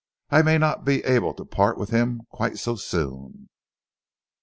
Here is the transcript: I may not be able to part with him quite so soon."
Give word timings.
I 0.31 0.41
may 0.41 0.57
not 0.57 0.83
be 0.83 1.03
able 1.03 1.35
to 1.35 1.45
part 1.45 1.77
with 1.77 1.91
him 1.91 2.23
quite 2.31 2.57
so 2.57 2.75
soon." 2.75 3.49